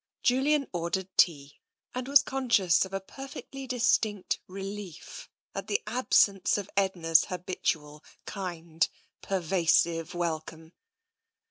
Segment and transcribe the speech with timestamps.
[0.19, 1.59] ^ Julian ordered tea
[1.93, 8.89] and was conscious of a perfectly distinct relief at the absence of Edna's habitual kind,
[9.21, 10.73] pervasive welcome.